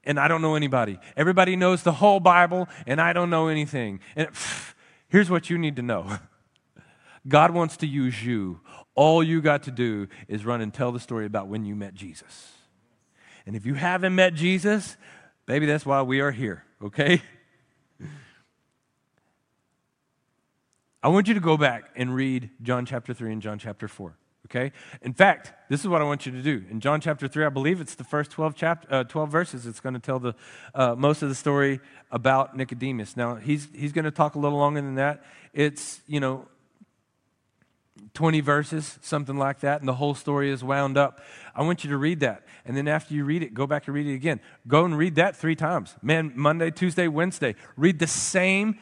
[0.06, 0.98] and I don't know anybody.
[1.18, 4.00] Everybody knows the whole Bible and I don't know anything.
[4.16, 4.74] And pff,
[5.10, 6.20] here's what you need to know
[7.28, 8.62] God wants to use you.
[8.96, 11.96] All you got to do is run and tell the story about when you met
[11.96, 12.54] Jesus.
[13.46, 14.96] And if you haven't met Jesus,
[15.46, 17.22] Baby, that's why we are here, okay?
[21.04, 24.16] I want you to go back and read John chapter 3 and John chapter 4.
[24.54, 24.72] Okay?
[25.02, 26.64] In fact, this is what I want you to do.
[26.70, 29.66] In John chapter 3, I believe it's the first 12, chap- uh, 12 verses.
[29.66, 30.36] It's going to tell the,
[30.76, 31.80] uh, most of the story
[32.12, 33.18] about Nicodemus.
[33.18, 35.24] Now, he's, he's going to talk a little longer than that.
[35.54, 36.48] It's, you know,
[38.14, 41.20] 20 verses, something like that, and the whole story is wound up.
[41.56, 42.44] I want you to read that.
[42.64, 44.40] And then after you read it, go back and read it again.
[44.68, 45.96] Go and read that three times.
[46.04, 47.56] Man, Monday, Tuesday, Wednesday.
[47.76, 48.78] Read the same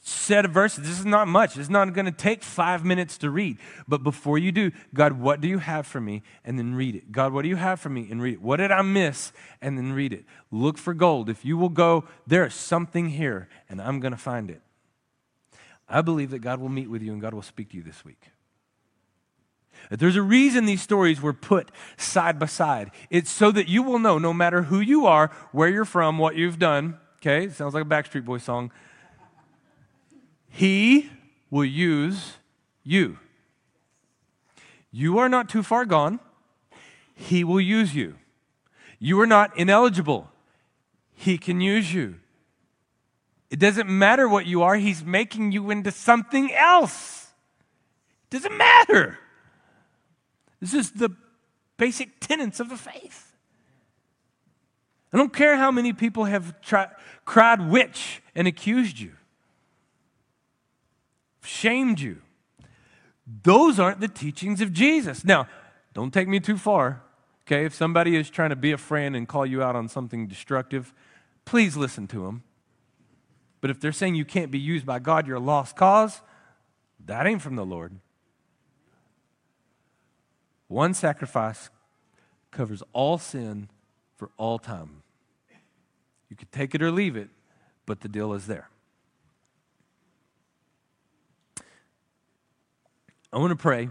[0.00, 0.86] set of verses.
[0.88, 1.56] This is not much.
[1.56, 3.58] It's not going to take five minutes to read.
[3.86, 6.22] But before you do, God, what do you have for me?
[6.44, 7.12] And then read it.
[7.12, 8.08] God, what do you have for me?
[8.10, 8.42] And read it.
[8.42, 9.32] What did I miss?
[9.60, 10.24] And then read it.
[10.50, 11.28] Look for gold.
[11.28, 14.62] If you will go, there is something here, and I'm going to find it.
[15.88, 18.04] I believe that God will meet with you and God will speak to you this
[18.04, 18.22] week.
[19.90, 22.90] There's a reason these stories were put side by side.
[23.08, 26.36] It's so that you will know, no matter who you are, where you're from, what
[26.36, 26.98] you've done.
[27.16, 28.70] Okay, sounds like a Backstreet Boy song.
[30.50, 31.08] He
[31.48, 32.34] will use
[32.82, 33.18] you.
[34.90, 36.20] You are not too far gone.
[37.14, 38.16] He will use you.
[38.98, 40.30] You are not ineligible.
[41.14, 42.16] He can use you.
[43.48, 47.28] It doesn't matter what you are, He's making you into something else.
[48.24, 49.18] It doesn't matter.
[50.60, 51.10] This is the
[51.76, 53.34] basic tenets of the faith.
[55.12, 56.90] I don't care how many people have tried,
[57.24, 59.12] cried witch and accused you
[61.50, 62.22] shamed you.
[63.42, 65.24] Those aren't the teachings of Jesus.
[65.24, 65.46] Now,
[65.92, 67.02] don't take me too far.
[67.46, 70.26] Okay, if somebody is trying to be a friend and call you out on something
[70.26, 70.94] destructive,
[71.44, 72.44] please listen to them.
[73.60, 76.22] But if they're saying you can't be used by God, you're a lost cause,
[77.04, 77.96] that ain't from the Lord.
[80.68, 81.68] One sacrifice
[82.52, 83.68] covers all sin
[84.16, 85.02] for all time.
[86.28, 87.28] You could take it or leave it,
[87.86, 88.69] but the deal is there.
[93.32, 93.90] I want to pray.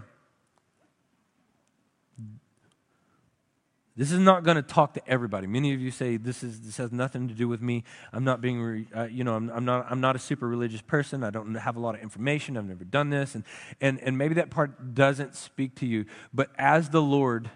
[3.96, 5.46] This is not going to talk to everybody.
[5.46, 7.84] Many of you say this is this has nothing to do with me.
[8.12, 10.80] I'm not being, re, uh, you know, I'm, I'm, not I'm not a super religious
[10.80, 11.22] person.
[11.22, 12.56] I don't have a lot of information.
[12.56, 13.44] I've never done this, and
[13.78, 16.06] and and maybe that part doesn't speak to you.
[16.32, 17.50] But as the Lord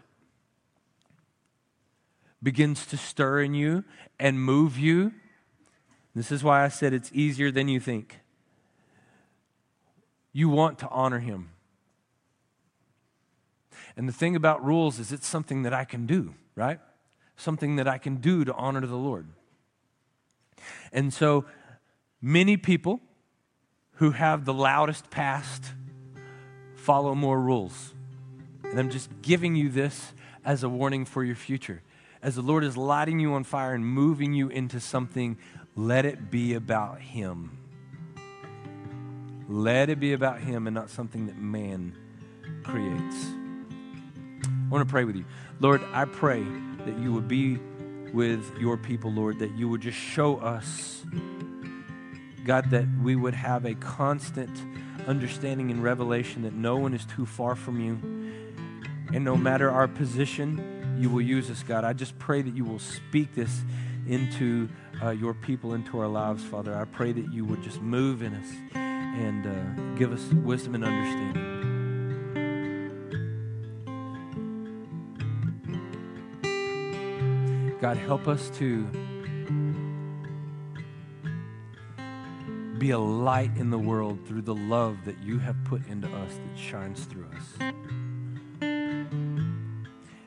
[2.43, 3.85] begins to stir in you
[4.19, 5.13] and move you,
[6.15, 8.21] this is why I said it's easier than you think.
[10.33, 11.54] You want to honor Him.
[13.97, 16.81] And the thing about rules is it's something that I can do, right?
[17.37, 19.27] Something that I can do to honor the Lord.
[20.93, 21.45] And so
[22.21, 23.01] many people
[23.95, 25.73] who have the loudest past
[26.75, 27.95] follow more rules.
[28.65, 30.13] And I'm just giving you this
[30.45, 31.83] as a warning for your future.
[32.23, 35.39] As the Lord is lighting you on fire and moving you into something,
[35.77, 37.59] let it be about Him.
[39.49, 41.97] Let it be about Him and not something that man
[42.63, 43.44] creates.
[44.65, 45.25] I want to pray with you.
[45.61, 46.43] Lord, I pray
[46.87, 47.59] that you would be
[48.13, 51.05] with your people, Lord, that you would just show us,
[52.45, 54.51] God, that we would have a constant
[55.07, 57.93] understanding and revelation that no one is too far from you.
[59.13, 61.85] And no matter our position, you will use us, God.
[61.85, 63.63] I just pray that you will speak this
[64.07, 64.69] into
[65.03, 66.75] uh, your people, into our lives, Father.
[66.75, 70.85] I pray that you would just move in us and uh, give us wisdom and
[70.85, 71.54] understanding.
[77.85, 78.85] God, help us to
[82.79, 86.33] be a light in the world through the love that you have put into us
[86.33, 87.43] that shines through us.
[88.63, 89.07] And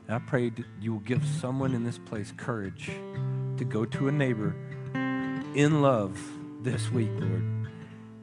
[0.07, 2.91] I pray that you will give someone in this place courage
[3.57, 4.55] to go to a neighbor
[5.55, 6.21] in love
[6.61, 7.71] this week, Lord,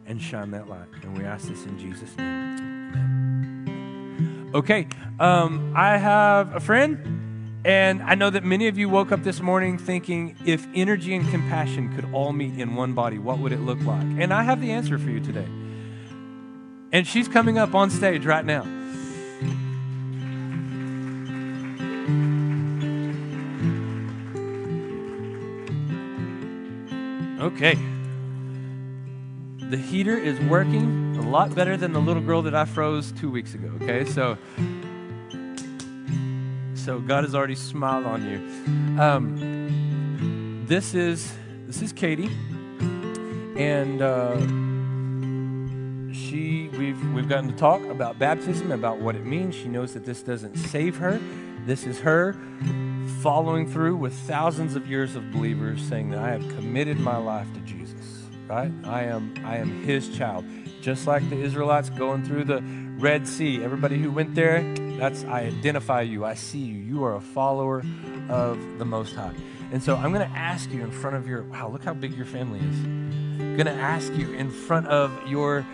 [0.07, 0.87] and shine that light.
[1.03, 2.55] And we ask this in Jesus' name.
[2.95, 4.51] Amen.
[4.55, 4.87] Okay,
[5.19, 7.24] um, I have a friend.
[7.65, 11.27] And I know that many of you woke up this morning thinking if energy and
[11.31, 14.05] compassion could all meet in one body, what would it look like?
[14.19, 15.49] And I have the answer for you today.
[16.93, 18.67] And she's coming up on stage right now.
[27.41, 27.79] Okay.
[29.71, 33.31] The heater is working a lot better than the little girl that I froze two
[33.31, 33.73] weeks ago.
[33.83, 34.37] Okay, so
[36.85, 38.37] so God has already smiled on you.
[39.01, 41.33] Um, this is
[41.67, 42.31] this is Katie,
[43.57, 44.37] and uh,
[46.13, 49.55] she we've we've gotten to talk about baptism, about what it means.
[49.55, 51.19] She knows that this doesn't save her.
[51.65, 52.37] This is her
[53.23, 57.51] following through with thousands of years of believers saying that I have committed my life
[57.55, 58.71] to Jesus, right?
[58.85, 60.45] I am, I am his child.
[60.83, 62.63] Just like the Israelites going through the
[62.99, 63.65] Red Sea.
[63.65, 64.59] Everybody who went there,
[64.99, 66.25] that's I identify you.
[66.25, 66.79] I see you.
[66.79, 67.83] You are a follower
[68.29, 69.35] of the Most High.
[69.73, 72.15] And so I'm going to ask you in front of your wow, look how big
[72.15, 72.85] your family is.
[72.85, 75.67] I'm going to ask you in front of your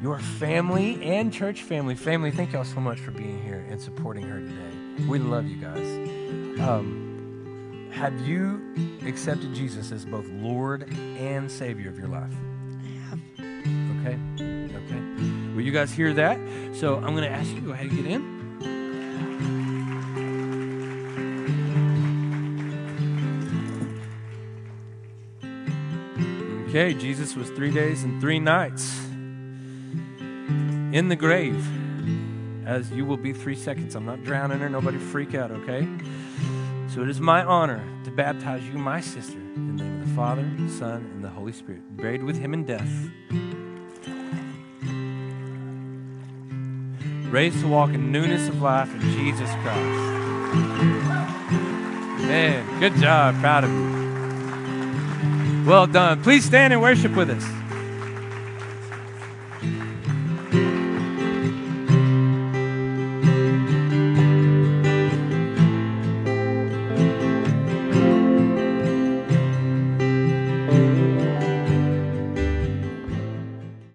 [0.00, 1.96] your family and church family.
[1.96, 5.06] Family, thank y'all so much for being here and supporting her today.
[5.08, 6.60] We love you guys.
[6.60, 8.62] Um, have you
[9.04, 12.32] accepted Jesus as both Lord and Savior of your life?
[12.70, 13.20] I have.
[13.40, 14.18] Okay?
[14.76, 15.00] Okay.
[15.52, 16.38] Well, you guys hear that?
[16.76, 18.27] So I'm going to ask you to go ahead and get in.
[26.68, 29.00] Okay, Jesus was three days and three nights
[30.92, 31.66] in the grave,
[32.66, 33.94] as you will be three seconds.
[33.94, 34.68] I'm not drowning her.
[34.68, 35.88] Nobody freak out, okay?
[36.92, 40.14] So it is my honor to baptize you, my sister, in the name of the
[40.14, 42.92] Father, Son, and the Holy Spirit, buried with him in death.
[47.32, 50.02] Raised to walk in newness of life in Jesus Christ.
[52.26, 53.40] Man, good job.
[53.40, 53.97] Proud of you.
[55.68, 56.22] Well done.
[56.22, 57.67] Please stand and worship with us.